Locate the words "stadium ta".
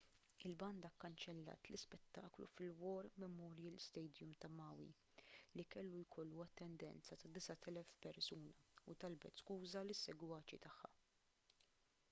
3.83-4.49